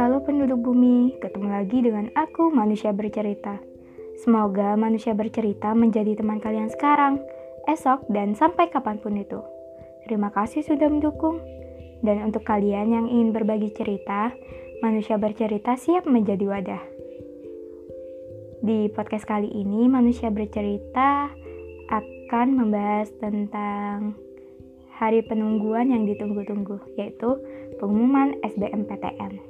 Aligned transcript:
Halo 0.00 0.24
penduduk 0.24 0.64
bumi, 0.64 1.20
ketemu 1.20 1.48
lagi 1.52 1.84
dengan 1.84 2.08
aku 2.16 2.48
manusia 2.48 2.88
bercerita. 2.88 3.60
Semoga 4.16 4.72
manusia 4.72 5.12
bercerita 5.12 5.76
menjadi 5.76 6.16
teman 6.16 6.40
kalian 6.40 6.72
sekarang, 6.72 7.20
esok, 7.68 8.08
dan 8.08 8.32
sampai 8.32 8.72
kapan 8.72 8.96
pun 8.96 9.20
itu. 9.20 9.44
Terima 10.08 10.32
kasih 10.32 10.64
sudah 10.64 10.88
mendukung. 10.88 11.44
Dan 12.00 12.24
untuk 12.24 12.48
kalian 12.48 12.96
yang 12.96 13.06
ingin 13.12 13.36
berbagi 13.36 13.76
cerita, 13.76 14.32
manusia 14.80 15.20
bercerita 15.20 15.76
siap 15.76 16.08
menjadi 16.08 16.48
wadah. 16.48 16.82
Di 18.64 18.88
podcast 18.96 19.28
kali 19.28 19.52
ini, 19.52 19.84
manusia 19.84 20.32
bercerita 20.32 21.28
akan 21.92 22.48
membahas 22.56 23.12
tentang 23.20 24.16
hari 24.96 25.20
penungguan 25.28 25.92
yang 25.92 26.08
ditunggu-tunggu, 26.08 26.88
yaitu 26.96 27.36
pengumuman 27.76 28.40
SBMPTN. 28.48 29.49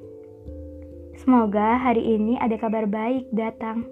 Semoga 1.21 1.77
hari 1.77 2.17
ini 2.17 2.41
ada 2.41 2.57
kabar 2.57 2.89
baik 2.89 3.29
datang. 3.37 3.85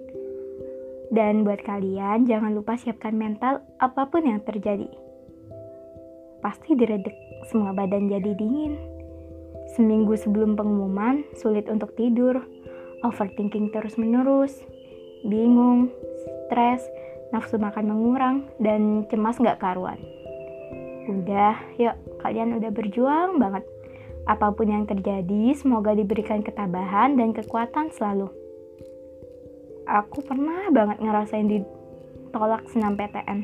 Dan 1.13 1.45
buat 1.45 1.61
kalian, 1.61 2.25
jangan 2.25 2.57
lupa 2.57 2.73
siapkan 2.73 3.13
mental 3.13 3.61
apa 3.77 4.09
pun 4.09 4.25
yang 4.25 4.41
terjadi. 4.41 4.89
Pasti 6.41 6.73
diredek, 6.73 7.13
semua 7.45 7.69
badan 7.69 8.09
jadi 8.09 8.33
dingin. 8.33 8.81
Seminggu 9.77 10.17
sebelum 10.17 10.57
pengumuman, 10.57 11.21
sulit 11.37 11.69
untuk 11.69 11.93
tidur, 11.93 12.41
overthinking 13.05 13.69
terus-menerus, 13.77 14.65
bingung, 15.21 15.93
stres, 16.49 16.81
nafsu 17.29 17.61
makan 17.61 17.93
mengurang, 17.93 18.49
dan 18.57 19.05
cemas 19.05 19.37
gak 19.37 19.61
karuan. 19.61 20.01
Udah, 21.05 21.61
yuk, 21.77 21.93
kalian 22.25 22.57
udah 22.57 22.73
berjuang 22.73 23.37
banget 23.37 23.61
Apa 24.29 24.53
pun 24.53 24.69
yang 24.69 24.85
terjadi, 24.85 25.57
semoga 25.57 25.97
diberikan 25.97 26.45
ketabahan 26.45 27.17
dan 27.17 27.33
kekuatan 27.33 27.89
selalu. 27.89 28.29
Aku 29.89 30.21
pernah 30.21 30.69
banget 30.69 31.01
ngerasain 31.01 31.49
ditolak 31.49 32.69
senam 32.69 32.93
PTN. 32.93 33.41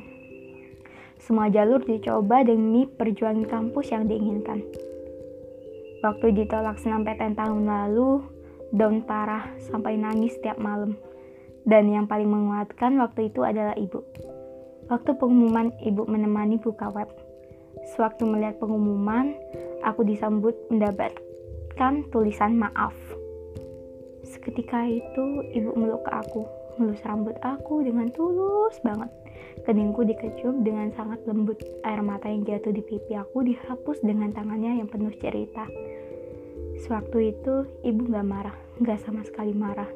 Semua 1.17 1.49
jalur 1.49 1.81
dicoba 1.81 2.45
demi 2.45 2.85
perjuangan 2.85 3.49
kampus 3.49 3.97
yang 3.97 4.05
diinginkan. 4.05 4.61
Waktu 6.05 6.37
ditolak 6.37 6.77
senam 6.77 7.01
PTN 7.01 7.33
tahun 7.33 7.65
lalu, 7.65 8.21
down 8.69 9.01
parah 9.09 9.57
sampai 9.57 9.97
nangis 9.97 10.37
setiap 10.37 10.61
malam. 10.61 11.01
Dan 11.65 11.89
yang 11.89 12.05
paling 12.05 12.29
menguatkan 12.29 12.93
waktu 13.01 13.33
itu 13.33 13.41
adalah 13.41 13.73
ibu. 13.73 14.05
Waktu 14.85 15.17
pengumuman, 15.17 15.73
ibu 15.81 16.05
menemani 16.05 16.61
buka 16.61 16.93
web. 16.93 17.09
Sewaktu 17.93 18.25
melihat 18.25 18.57
pengumuman, 18.57 19.37
aku 19.85 20.01
disambut 20.01 20.57
mendapatkan 20.73 21.93
tulisan 22.09 22.57
maaf. 22.57 22.97
Seketika 24.25 24.89
itu, 24.89 25.45
ibu 25.53 25.69
meluk 25.77 26.01
ke 26.01 26.11
aku, 26.17 26.49
melus 26.81 26.97
rambut 27.05 27.37
aku 27.45 27.85
dengan 27.85 28.09
tulus 28.09 28.81
banget. 28.81 29.13
Keningku 29.69 30.01
dikecup 30.01 30.65
dengan 30.65 30.89
sangat 30.97 31.21
lembut. 31.29 31.61
Air 31.85 32.01
mata 32.01 32.25
yang 32.25 32.41
jatuh 32.41 32.73
di 32.73 32.81
pipi 32.81 33.13
aku 33.13 33.45
dihapus 33.45 34.01
dengan 34.01 34.33
tangannya 34.33 34.81
yang 34.81 34.89
penuh 34.89 35.13
cerita. 35.21 35.69
Sewaktu 36.81 37.37
itu, 37.37 37.69
ibu 37.85 38.09
gak 38.09 38.25
marah, 38.25 38.57
gak 38.81 38.97
sama 39.05 39.21
sekali 39.21 39.53
marah. 39.53 39.87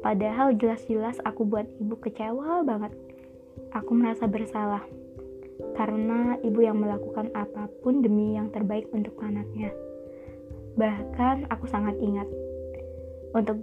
Padahal 0.00 0.56
jelas-jelas 0.56 1.20
aku 1.24 1.44
buat 1.44 1.68
ibu 1.80 1.96
kecewa 2.00 2.64
banget. 2.64 2.92
Aku 3.72 3.96
merasa 3.96 4.28
bersalah 4.28 4.84
karena 5.74 6.38
ibu 6.40 6.62
yang 6.62 6.78
melakukan 6.78 7.30
apa 7.34 7.66
pun 7.82 8.00
demi 8.00 8.38
yang 8.38 8.50
terbaik 8.54 8.86
untuk 8.94 9.14
anaknya. 9.20 9.74
Bahkan 10.74 11.50
aku 11.50 11.66
sangat 11.70 11.98
ingat 12.02 12.26
untuk 13.34 13.58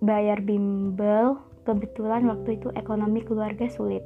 bayar 0.00 0.40
bimbel, 0.40 1.40
kebetulan 1.68 2.24
waktu 2.28 2.56
itu 2.56 2.72
ekonomi 2.76 3.20
keluarga 3.20 3.68
sulit. 3.68 4.04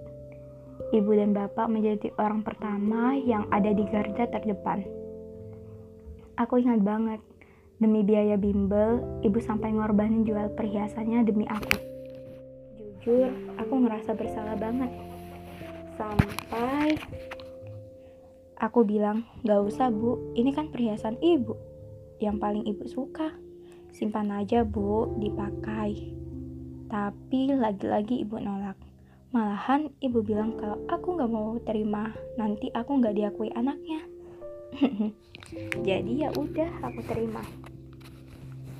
Ibu 0.90 1.10
dan 1.14 1.30
bapak 1.34 1.70
menjadi 1.70 2.10
orang 2.18 2.42
pertama 2.42 3.14
yang 3.14 3.46
ada 3.54 3.70
di 3.70 3.86
garda 3.86 4.26
terdepan. 4.26 4.82
Aku 6.34 6.58
ingat 6.58 6.82
banget, 6.82 7.22
demi 7.78 8.02
biaya 8.02 8.34
bimbel, 8.34 8.98
ibu 9.22 9.38
sampai 9.38 9.70
ngorbanin 9.70 10.26
jual 10.26 10.50
perhiasannya 10.58 11.22
demi 11.22 11.46
aku. 11.46 11.78
Jujur, 12.78 13.30
aku 13.62 13.74
ngerasa 13.86 14.18
bersalah 14.18 14.58
banget 14.58 14.90
sampai 15.94 16.98
aku 18.58 18.86
bilang 18.86 19.26
gak 19.42 19.62
usah 19.62 19.90
bu. 19.90 20.34
Ini 20.38 20.50
kan 20.54 20.70
perhiasan 20.70 21.18
ibu. 21.22 21.54
Yang 22.22 22.36
paling 22.38 22.64
ibu 22.66 22.84
suka. 22.86 23.34
Simpan 23.94 24.30
aja 24.34 24.62
bu. 24.62 25.14
Dipakai. 25.18 26.14
Tapi 26.90 27.54
lagi-lagi 27.54 28.22
ibu 28.22 28.38
nolak. 28.38 28.78
Malahan 29.34 29.90
ibu 29.98 30.22
bilang 30.22 30.54
kalau 30.54 30.78
aku 30.86 31.18
gak 31.18 31.30
mau 31.30 31.58
terima. 31.62 32.14
Nanti 32.38 32.70
aku 32.70 33.02
gak 33.02 33.18
diakui 33.18 33.50
anaknya. 33.54 34.06
Jadi 35.88 36.12
ya 36.22 36.30
udah 36.34 36.70
aku 36.82 37.00
terima. 37.06 37.42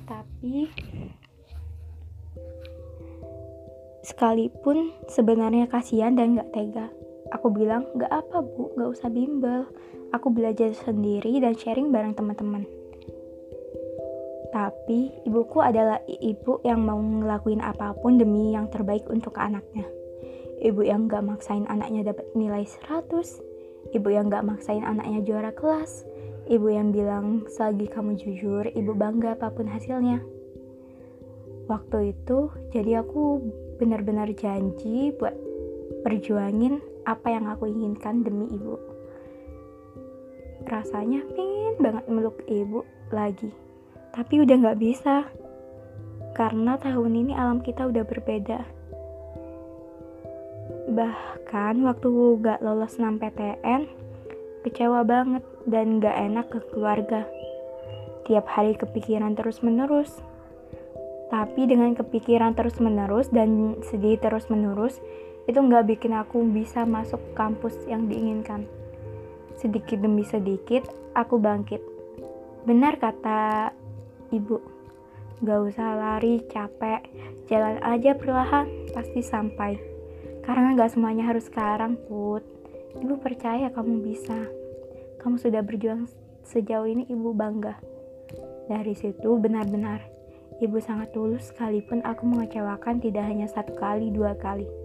Tapi 0.05 0.69
sekalipun 4.05 4.93
sebenarnya 5.09 5.65
kasihan 5.65 6.13
dan 6.13 6.37
gak 6.37 6.53
tega 6.53 6.87
Aku 7.35 7.51
bilang, 7.51 7.91
gak 7.99 8.07
apa 8.07 8.39
bu, 8.39 8.71
gak 8.79 8.95
usah 8.95 9.11
bimbel. 9.11 9.67
Aku 10.15 10.31
belajar 10.31 10.71
sendiri 10.71 11.43
dan 11.43 11.51
sharing 11.59 11.91
bareng 11.91 12.15
teman-teman. 12.15 12.63
Tapi 14.55 15.11
ibuku 15.27 15.59
adalah 15.59 15.99
ibu 16.07 16.63
yang 16.63 16.87
mau 16.87 16.95
ngelakuin 16.95 17.59
apa 17.59 17.91
pun 17.99 18.15
demi 18.15 18.55
yang 18.55 18.71
terbaik 18.71 19.03
untuk 19.11 19.35
anaknya. 19.35 19.83
Ibu 20.63 20.87
yang 20.87 21.11
gak 21.11 21.27
maksain 21.27 21.67
anaknya 21.67 22.15
dapat 22.15 22.23
nilai 22.39 22.63
100. 22.63 23.03
Ibu 23.91 24.07
yang 24.07 24.31
gak 24.31 24.47
maksain 24.47 24.87
anaknya 24.87 25.19
juara 25.27 25.51
kelas. 25.51 26.07
Ibu 26.47 26.71
yang 26.71 26.95
bilang, 26.95 27.43
selagi 27.51 27.91
kamu 27.91 28.15
jujur, 28.15 28.63
ibu 28.71 28.95
bangga 28.95 29.35
apa 29.35 29.51
pun 29.51 29.67
hasilnya. 29.67 30.23
Waktu 31.67 32.15
itu, 32.15 32.47
jadi 32.71 33.03
aku 33.03 33.43
benar-benar 33.75 34.31
janji 34.39 35.11
buat 35.19 35.35
perjuangin 36.05 36.94
apa 37.05 37.27
yang 37.29 37.45
aku 37.45 37.69
inginkan 37.69 38.25
demi 38.25 38.49
ibu. 38.49 38.81
Rasanya 40.65 41.21
pengen 41.37 41.77
banget 41.77 42.05
meluk 42.09 42.41
ibu 42.49 42.81
lagi, 43.13 43.53
tapi 44.11 44.41
udah 44.41 44.55
gak 44.65 44.81
bisa. 44.81 45.29
Karena 46.35 46.75
tahun 46.75 47.13
ini 47.15 47.33
alam 47.37 47.63
kita 47.63 47.87
udah 47.87 48.03
berbeda. 48.03 48.59
Bahkan 50.91 51.85
waktu 51.85 52.09
gak 52.41 52.59
lolos 52.65 52.97
6 52.97 53.21
PTN, 53.21 53.87
kecewa 54.65 55.05
banget 55.05 55.45
dan 55.69 56.01
gak 56.01 56.17
enak 56.17 56.49
ke 56.49 56.59
keluarga. 56.73 57.29
Tiap 58.25 58.49
hari 58.49 58.73
kepikiran 58.73 59.37
terus-menerus. 59.37 60.17
Tapi 61.29 61.69
dengan 61.69 61.93
kepikiran 61.93 62.57
terus-menerus 62.57 63.29
dan 63.29 63.81
sedih 63.85 64.17
terus-menerus, 64.17 64.97
itu 65.45 65.59
nggak 65.61 65.85
bikin 65.93 66.13
aku 66.17 66.41
bisa 66.49 66.83
masuk 66.85 67.21
kampus 67.37 67.77
yang 67.85 68.09
diinginkan. 68.09 68.65
Sedikit 69.61 70.01
demi 70.01 70.25
sedikit, 70.25 70.89
aku 71.13 71.37
bangkit. 71.37 71.79
Benar 72.65 72.97
kata 72.97 73.69
ibu, 74.33 74.57
gak 75.45 75.59
usah 75.69 75.95
lari 75.95 76.41
capek, 76.49 77.05
jalan 77.45 77.77
aja 77.85 78.17
perlahan, 78.17 78.65
pasti 78.91 79.21
sampai. 79.21 79.77
Karena 80.41 80.73
gak 80.73 80.97
semuanya 80.97 81.29
harus 81.29 81.45
sekarang, 81.45 81.97
Put. 82.09 82.41
Ibu 82.95 83.21
percaya 83.21 83.69
kamu 83.69 84.01
bisa. 84.01 84.49
Kamu 85.21 85.37
sudah 85.37 85.61
berjuang 85.61 86.09
sejauh 86.45 86.89
ini, 86.89 87.05
ibu 87.09 87.33
bangga. 87.33 87.77
Dari 88.65 88.97
situ 88.97 89.37
benar-benar, 89.37 90.01
ibu 90.57 90.77
sangat 90.81 91.13
tulus 91.13 91.53
sekalipun 91.53 92.01
aku 92.01 92.25
mengecewakan 92.25 92.97
tidak 92.97 93.29
hanya 93.29 93.45
satu 93.45 93.77
kali, 93.77 94.09
dua 94.09 94.33
kali. 94.37 94.84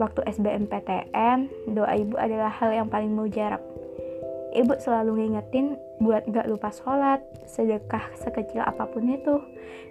Waktu 0.00 0.24
SBMPTN, 0.24 1.68
doa 1.76 1.92
ibu 2.00 2.16
adalah 2.16 2.48
hal 2.48 2.72
yang 2.72 2.88
paling 2.88 3.12
mujarab. 3.12 3.60
Ibu 4.52 4.80
selalu 4.80 5.20
ngingetin 5.20 5.76
buat 6.00 6.24
gak 6.28 6.48
lupa 6.48 6.72
sholat, 6.72 7.20
sedekah 7.44 8.12
sekecil 8.16 8.64
apa 8.64 8.88
pun 8.88 9.04
itu, 9.08 9.40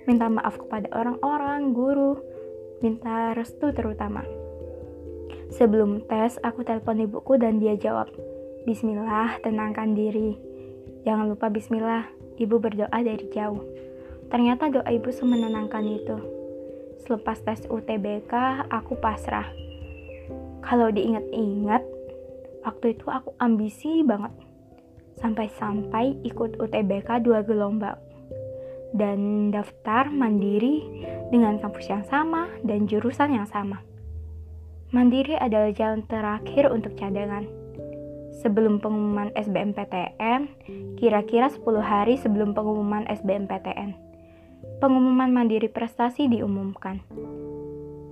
minta 0.10 0.26
maaf 0.26 0.58
kepada 0.58 0.90
orang-orang, 0.94 1.74
guru, 1.78 2.18
minta 2.82 3.38
restu 3.38 3.70
terutama. 3.74 4.26
Sebelum 5.54 6.06
tes, 6.10 6.42
aku 6.42 6.66
telepon 6.66 7.06
ibuku 7.06 7.38
dan 7.38 7.62
dia 7.62 7.78
jawab, 7.78 8.10
Bismillah, 8.66 9.42
tenangkan 9.42 9.94
diri. 9.98 10.38
Jangan 11.02 11.34
lupa 11.34 11.50
bismillah, 11.50 12.06
ibu 12.38 12.62
berdoa 12.62 12.94
dari 13.02 13.26
jauh. 13.34 13.62
Ternyata 14.30 14.70
doa 14.70 14.90
ibu 14.90 15.10
semenenangkan 15.10 15.86
itu. 15.86 16.18
Selepas 17.02 17.42
tes 17.42 17.66
UTBK, 17.66 18.34
aku 18.70 18.94
pasrah 19.02 19.50
kalau 20.62 20.94
diingat-ingat, 20.94 21.84
waktu 22.64 22.98
itu 22.98 23.06
aku 23.10 23.34
ambisi 23.42 24.06
banget. 24.06 24.32
Sampai-sampai 25.20 26.22
ikut 26.26 26.58
UTBK 26.58 27.22
dua 27.22 27.46
gelombang. 27.46 27.98
dan 28.92 29.50
daftar 29.56 30.12
mandiri 30.12 30.84
dengan 31.32 31.56
kampus 31.64 31.88
yang 31.88 32.04
sama 32.12 32.52
dan 32.68 32.92
jurusan 32.92 33.32
yang 33.32 33.48
sama. 33.48 33.80
Mandiri 34.92 35.40
adalah 35.40 35.72
jalan 35.72 36.04
terakhir 36.04 36.68
untuk 36.68 37.00
cadangan. 37.00 37.48
Sebelum 38.44 38.84
pengumuman 38.84 39.32
SBMPTN, 39.40 40.42
kira-kira 41.00 41.48
10 41.48 41.64
hari 41.80 42.20
sebelum 42.20 42.52
pengumuman 42.52 43.08
SBMPTN, 43.08 43.96
pengumuman 44.84 45.32
mandiri 45.32 45.72
prestasi 45.72 46.28
diumumkan. 46.28 47.00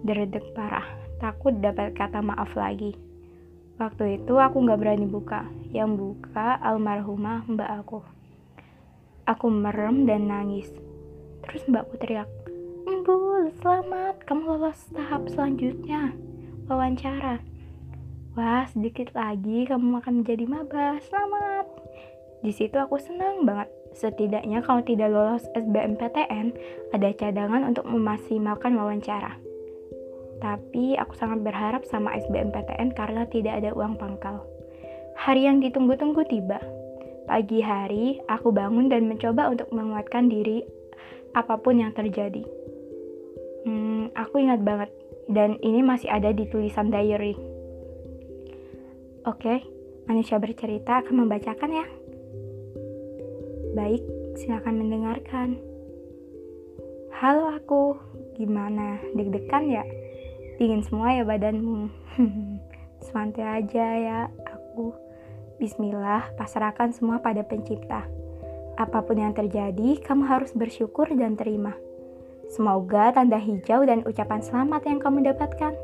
Deredek 0.07 0.55
parah, 0.55 0.87
takut 1.19 1.51
dapat 1.59 1.91
kata 1.93 2.23
maaf 2.23 2.55
lagi. 2.55 2.95
Waktu 3.79 4.23
itu 4.23 4.35
aku 4.39 4.63
gak 4.63 4.79
berani 4.79 5.07
buka, 5.07 5.47
yang 5.71 5.99
buka 5.99 6.59
almarhumah 6.63 7.47
mbak 7.47 7.83
aku. 7.83 8.03
Aku 9.27 9.47
merem 9.51 10.07
dan 10.07 10.27
nangis. 10.27 10.71
Terus 11.45 11.63
mbakku 11.67 11.95
teriak, 11.99 12.27
Embul, 12.89 13.53
selamat, 13.61 14.25
kamu 14.25 14.57
lolos 14.57 14.79
tahap 14.91 15.29
selanjutnya 15.29 16.11
wawancara. 16.65 17.39
Wah, 18.33 18.65
sedikit 18.71 19.13
lagi 19.13 19.67
kamu 19.67 19.99
akan 20.01 20.23
menjadi 20.23 20.45
maba. 20.47 20.97
Selamat. 21.05 21.67
Di 22.39 22.55
situ 22.55 22.75
aku 22.79 22.95
senang 22.97 23.43
banget. 23.43 23.67
Setidaknya 23.93 24.63
kalau 24.63 24.79
tidak 24.85 25.11
lolos 25.11 25.43
SBMPTN, 25.53 26.55
ada 26.95 27.09
cadangan 27.13 27.67
untuk 27.67 27.83
memaksimalkan 27.89 28.77
wawancara. 28.79 29.48
Tapi 30.39 30.95
aku 30.95 31.13
sangat 31.19 31.43
berharap 31.43 31.83
sama 31.83 32.15
SBMPTN 32.15 32.95
karena 32.95 33.27
tidak 33.27 33.59
ada 33.59 33.75
uang 33.75 33.99
pangkal. 33.99 34.47
Hari 35.19 35.51
yang 35.51 35.59
ditunggu-tunggu 35.59 36.23
tiba. 36.31 36.63
Pagi 37.27 37.59
hari, 37.59 38.17
aku 38.25 38.49
bangun 38.49 38.87
dan 38.87 39.05
mencoba 39.05 39.51
untuk 39.51 39.69
menguatkan 39.69 40.31
diri 40.31 40.63
apa 41.35 41.59
pun 41.61 41.77
yang 41.77 41.93
terjadi. 41.93 42.41
Hmm, 43.67 44.09
aku 44.15 44.41
ingat 44.41 44.63
banget 44.63 44.89
dan 45.29 45.59
ini 45.61 45.83
masih 45.85 46.09
ada 46.09 46.33
di 46.33 46.47
tulisan 46.49 46.89
diary. 46.89 47.37
Oke, 49.27 49.61
manusia 50.09 50.39
bercerita 50.41 51.03
akan 51.05 51.27
membacakan 51.27 51.69
ya. 51.69 51.85
Baik, 53.77 54.01
silakan 54.39 54.81
mendengarkan. 54.81 55.59
Halo 57.19 57.51
aku, 57.51 57.99
gimana? 58.39 58.97
Deg-degan 59.13 59.67
ya? 59.69 59.83
Dingin 60.59 60.83
semua 60.83 61.15
ya 61.15 61.23
badanmu. 61.23 61.87
Santai 63.07 63.63
aja 63.63 63.87
ya, 63.95 64.19
aku. 64.43 64.91
Bismillah, 65.55 66.35
pasrahkan 66.35 66.91
semua 66.91 67.23
pada 67.23 67.47
pencipta. 67.47 68.03
Apa 68.75 69.07
pun 69.07 69.23
yang 69.23 69.31
terjadi, 69.31 70.03
kamu 70.03 70.27
harus 70.27 70.51
bersyukur 70.51 71.07
dan 71.15 71.39
terima. 71.39 71.79
Semoga 72.51 73.15
tanda 73.15 73.39
hijau 73.39 73.87
dan 73.87 74.03
ucapan 74.03 74.43
selamat 74.43 74.83
yang 74.83 74.99
kamu 74.99 75.31
dapatkan. 75.31 75.79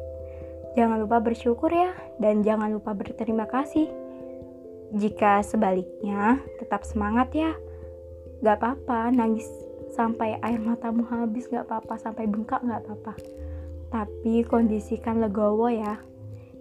Jangan 0.75 1.07
lupa 1.07 1.23
bersyukur 1.23 1.71
ya, 1.71 1.95
dan 2.19 2.43
jangan 2.43 2.75
lupa 2.75 2.91
berterima 2.91 3.47
kasih. 3.47 3.87
Jika 4.91 5.39
sebaliknya, 5.39 6.43
tetap 6.59 6.83
semangat 6.83 7.31
ya. 7.31 7.55
Gak 8.43 8.59
apa-apa, 8.59 9.07
nangis 9.15 9.47
sampai 9.95 10.35
air 10.43 10.59
matamu 10.59 11.07
habis 11.07 11.47
gak 11.47 11.63
apa-apa, 11.71 11.95
sampai 11.95 12.27
bengkak 12.27 12.59
gak 12.59 12.83
apa-apa. 12.83 13.15
Tapi 13.95 14.43
kondisikan 14.43 15.23
legowo 15.23 15.71
ya. 15.71 15.95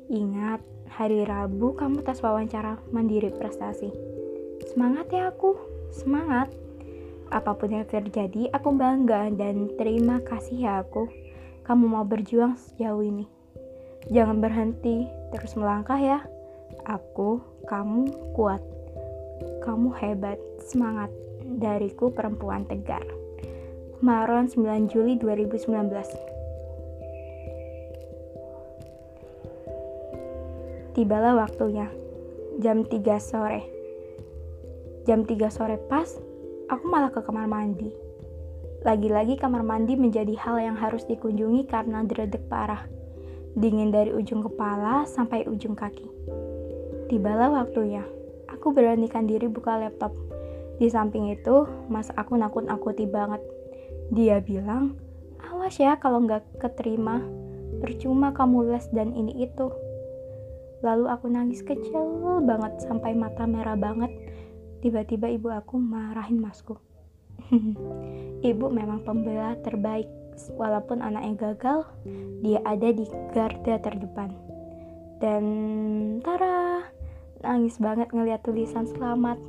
Ingat, 0.06 0.62
hari 0.86 1.26
Rabu 1.26 1.75
kamu 1.75 2.06
tes 2.06 2.22
wawancara 2.22 2.78
mandiri 2.94 3.34
prestasi. 3.34 3.90
Semangat 4.70 5.10
ya 5.10 5.34
aku, 5.34 5.58
semangat. 5.90 6.54
Apa 7.34 7.58
pun 7.58 7.75
yang 7.75 7.90
terjadi, 7.90 8.54
aku 8.54 8.70
bangga 8.78 9.34
dan 9.34 9.66
terima 9.75 10.22
kasih 10.22 10.62
ya 10.62 10.86
aku. 10.86 11.10
Kamu 11.66 11.98
mau 11.98 12.06
berjuang 12.06 12.54
sejauh 12.54 13.02
ini. 13.02 13.26
Jangan 14.14 14.38
berhenti, 14.38 15.10
terus 15.34 15.58
melangkah 15.58 15.98
ya. 15.98 16.22
Aku, 16.87 17.42
kamu 17.66 18.14
kuat. 18.38 18.62
Kamu 19.66 19.90
hebat, 19.98 20.38
semangat. 20.62 21.10
Dariku 21.42 22.14
perempuan 22.14 22.62
tegar. 22.62 23.02
Maron 23.98 24.46
9 24.46 24.87
Juli 24.87 25.19
2019 25.19 26.33
Tibalah 30.94 31.35
waktunya. 31.35 31.91
Jam 32.62 32.87
3 32.87 33.19
sore. 33.19 33.67
Jam 35.02 35.26
3 35.26 35.50
sore 35.50 35.75
pas, 35.91 36.06
aku 36.70 36.87
malah 36.87 37.11
ke 37.11 37.19
kamar 37.19 37.50
mandi. 37.50 37.91
Lagi-lagi 38.87 39.35
kamar 39.35 39.67
mandi 39.67 39.99
menjadi 39.99 40.38
hal 40.38 40.62
yang 40.62 40.79
harus 40.79 41.02
dikunjungi 41.11 41.67
karena 41.67 42.06
deredek 42.06 42.46
parah. 42.46 42.87
Dingin 43.58 43.91
dari 43.91 44.14
ujung 44.14 44.46
kepala 44.46 45.02
sampai 45.02 45.50
ujung 45.50 45.75
kaki. 45.75 46.06
Tibalah 47.11 47.50
waktunya. 47.50 48.06
Aku 48.55 48.70
beranikan 48.70 49.26
diri 49.26 49.50
buka 49.50 49.75
laptop. 49.75 50.14
Di 50.79 50.87
samping 50.87 51.26
itu, 51.35 51.67
mas 51.90 52.14
aku 52.14 52.38
nakut-nakuti 52.38 53.11
banget. 53.11 53.43
Dia 54.14 54.38
bilang, 54.38 54.94
awas 55.43 55.75
ya 55.75 55.99
kalau 55.99 56.23
nggak 56.23 56.62
keterima. 56.62 57.19
Percuma 57.82 58.31
kamu 58.31 58.70
les 58.70 58.87
dan 58.94 59.11
ini 59.11 59.43
itu. 59.43 59.75
Lalu 60.84 61.08
aku 61.08 61.32
nangis 61.32 61.64
kecil 61.64 62.44
banget 62.44 62.84
sampai 62.84 63.16
mata 63.16 63.48
merah 63.48 63.72
banget 63.72 64.12
Tiba-tiba 64.84 65.32
ibu 65.32 65.48
aku 65.48 65.81
marahin 65.81 66.44
masku. 66.44 66.76
ibu 68.52 68.66
memang 68.69 69.00
pembela 69.00 69.56
terbaik. 69.64 70.04
Walaupun 70.60 71.00
anaknya 71.00 71.40
gagal, 71.40 71.88
dia 72.44 72.60
ada 72.69 72.92
di 72.92 73.08
garda 73.32 73.81
terdepan. 73.81 74.28
Dan 75.25 75.44
Tara 76.20 76.84
nangis 77.40 77.80
banget 77.80 78.12
ngeliat 78.12 78.44
tulisan 78.44 78.84
selamat. 78.84 79.40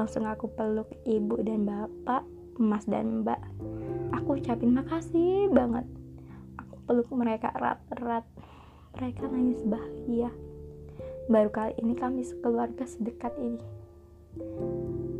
Langsung 0.00 0.24
aku 0.24 0.48
peluk 0.48 0.88
ibu 1.04 1.36
dan 1.44 1.68
bapak, 1.68 2.24
emas 2.56 2.88
dan 2.88 3.20
mbak. 3.20 3.36
Aku 4.16 4.40
ucapin 4.40 4.80
makasih 4.80 5.52
banget. 5.52 5.84
Aku 6.56 6.80
peluk 6.88 7.12
mereka 7.12 7.52
erat-erat. 7.52 8.24
Mereka 8.96 9.28
nangis 9.28 9.60
bahagia. 9.68 10.32
Baru 11.30 11.46
kali 11.54 11.78
ini 11.78 11.94
kami 11.94 12.26
sekeluarga 12.26 12.82
sedekat 12.82 13.30
ini. 13.38 13.62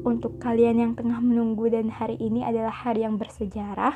Untuk 0.03 0.43
kalian 0.43 0.83
yang 0.83 0.93
tengah 0.99 1.23
menunggu 1.23 1.71
dan 1.71 1.87
hari 1.87 2.19
ini 2.19 2.43
adalah 2.43 2.75
hari 2.75 3.07
yang 3.07 3.15
bersejarah, 3.15 3.95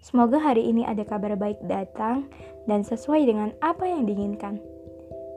semoga 0.00 0.40
hari 0.40 0.64
ini 0.64 0.88
ada 0.88 1.04
kabar 1.04 1.36
baik 1.36 1.60
datang 1.68 2.32
dan 2.64 2.80
sesuai 2.88 3.28
dengan 3.28 3.52
apa 3.60 3.84
yang 3.84 4.08
diinginkan. 4.08 4.64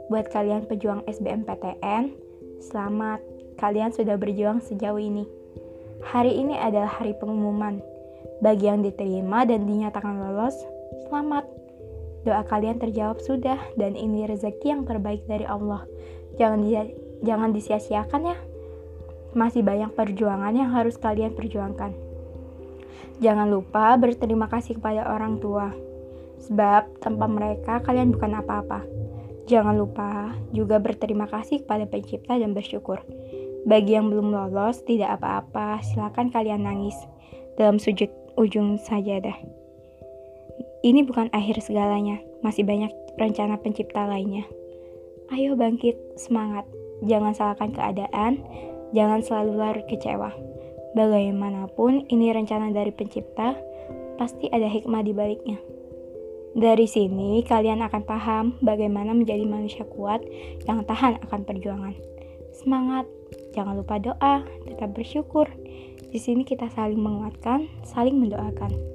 Buat 0.07 0.31
kalian 0.31 0.71
pejuang 0.71 1.03
SBMPTN, 1.03 2.15
selamat, 2.63 3.19
kalian 3.59 3.91
sudah 3.91 4.15
berjuang 4.15 4.63
sejauh 4.63 5.03
ini. 5.03 5.27
Hari 5.99 6.31
ini 6.31 6.55
adalah 6.55 6.95
hari 6.95 7.11
pengumuman. 7.19 7.83
Bagi 8.39 8.71
yang 8.71 8.87
diterima 8.87 9.43
dan 9.43 9.67
dinyatakan 9.67 10.15
lolos, 10.15 10.55
selamat. 11.11 11.64
Doa 12.25 12.41
kalian 12.41 12.81
terjawab 12.81 13.21
sudah 13.21 13.61
dan 13.77 13.93
ini 13.93 14.25
rezeki 14.25 14.73
yang 14.73 14.83
terbaik 14.83 15.21
dari 15.29 15.45
Allah. 15.45 15.85
Jangan 16.41 16.65
di, 16.65 16.73
jangan 17.21 17.53
disia-siakan 17.53 18.21
ya 18.25 18.37
masih 19.35 19.67
banyak 19.67 19.91
perjuangan 19.91 20.55
yang 20.55 20.71
harus 20.71 20.95
kalian 20.95 21.35
perjuangkan. 21.35 21.91
Jangan 23.19 23.51
lupa 23.51 23.95
berterima 23.99 24.47
kasih 24.47 24.79
kepada 24.79 25.11
orang 25.11 25.43
tua, 25.43 25.75
sebab 26.39 26.99
tanpa 27.03 27.27
mereka 27.27 27.83
kalian 27.83 28.15
bukan 28.15 28.39
apa-apa. 28.39 28.87
Jangan 29.45 29.75
lupa 29.77 30.33
juga 30.55 30.81
berterima 30.81 31.29
kasih 31.29 31.61
kepada 31.61 31.85
pencipta 31.85 32.33
dan 32.39 32.55
bersyukur. 32.55 33.03
Bagi 33.67 33.93
yang 33.93 34.09
belum 34.09 34.33
lolos, 34.33 34.81
tidak 34.87 35.21
apa-apa, 35.21 35.83
silakan 35.83 36.33
kalian 36.33 36.65
nangis 36.65 36.97
dalam 37.59 37.77
sujud 37.77 38.09
ujung 38.39 38.81
sajadah. 38.81 39.64
Ini 40.85 41.01
bukan 41.01 41.33
akhir 41.33 41.65
segalanya, 41.65 42.21
masih 42.45 42.61
banyak 42.61 42.93
rencana 43.17 43.57
pencipta 43.57 44.05
lainnya. 44.05 44.45
Ayo 45.33 45.57
bangkit, 45.57 45.97
semangat, 46.13 46.69
jangan 47.01 47.33
salahkan 47.33 47.73
keadaan, 47.73 48.45
Jangan 48.95 49.19
selalu 49.19 49.51
larut 49.59 49.85
kecewa. 49.91 50.31
Bagaimanapun, 50.95 52.07
ini 52.07 52.31
rencana 52.31 52.71
dari 52.71 52.95
pencipta, 52.95 53.57
pasti 54.15 54.47
ada 54.47 54.71
hikmah 54.71 55.03
di 55.03 55.11
baliknya. 55.11 55.59
Dari 56.55 56.87
sini, 56.87 57.43
kalian 57.43 57.83
akan 57.83 58.03
paham 58.07 58.45
bagaimana 58.63 59.11
menjadi 59.11 59.43
manusia 59.43 59.83
kuat 59.83 60.23
yang 60.63 60.87
tahan 60.87 61.19
akan 61.27 61.41
perjuangan. 61.43 61.91
Semangat, 62.55 63.03
jangan 63.51 63.75
lupa 63.75 63.99
doa, 63.99 64.47
tetap 64.63 64.95
bersyukur. 64.95 65.51
Di 66.15 66.19
sini 66.21 66.47
kita 66.47 66.71
saling 66.71 66.95
menguatkan, 66.95 67.67
saling 67.83 68.15
mendoakan. 68.15 68.94